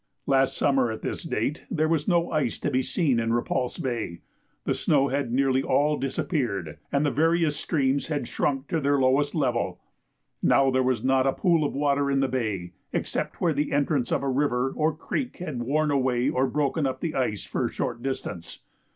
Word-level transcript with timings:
Last 0.25 0.57
summer 0.57 0.89
at 0.91 1.03
this 1.03 1.21
date 1.21 1.63
there 1.69 1.87
was 1.87 2.07
no 2.07 2.31
ice 2.31 2.57
to 2.61 2.71
be 2.71 2.81
seen 2.81 3.19
in 3.19 3.33
Repulse 3.33 3.77
Bay; 3.77 4.21
the 4.63 4.73
snow 4.73 5.09
had 5.09 5.31
nearly 5.31 5.61
all 5.61 5.95
disappeared, 5.95 6.79
and 6.91 7.05
the 7.05 7.11
various 7.11 7.55
streams 7.55 8.07
had 8.07 8.27
shrunk 8.27 8.67
to 8.69 8.79
their 8.81 8.97
lowest 8.99 9.35
level. 9.35 9.79
Now 10.41 10.71
there 10.71 10.81
was 10.81 11.03
not 11.03 11.27
a 11.27 11.33
pool 11.33 11.63
of 11.63 11.75
water 11.75 12.09
in 12.09 12.19
the 12.19 12.27
bay, 12.27 12.73
except 12.91 13.39
where 13.41 13.53
the 13.53 13.71
entrance 13.71 14.11
of 14.11 14.23
a 14.23 14.27
river 14.27 14.73
or 14.75 14.95
creek 14.97 15.37
had 15.37 15.61
worn 15.61 15.91
away 15.91 16.31
or 16.31 16.47
broken 16.47 16.87
up 16.87 16.99
the 16.99 17.13
ice 17.13 17.45
for 17.45 17.67
a 17.67 17.71
short 17.71 18.01
distance. 18.01 18.57